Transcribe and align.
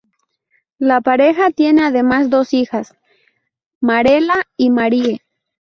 La 0.79 0.99
pareja 1.01 1.51
tiene 1.51 1.83
además 1.83 2.31
dos 2.31 2.55
hijas, 2.55 2.95
Marella 3.79 4.47
y 4.57 4.71
Marie. 4.71 5.21